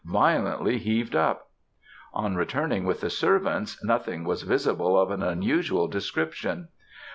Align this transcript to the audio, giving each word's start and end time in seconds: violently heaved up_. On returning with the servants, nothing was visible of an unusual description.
violently 0.03 0.79
heaved 0.79 1.13
up_. 1.13 1.37
On 2.11 2.35
returning 2.35 2.85
with 2.85 3.01
the 3.01 3.09
servants, 3.11 3.77
nothing 3.83 4.23
was 4.23 4.41
visible 4.41 4.99
of 4.99 5.11
an 5.11 5.21
unusual 5.21 5.87
description. 5.89 6.67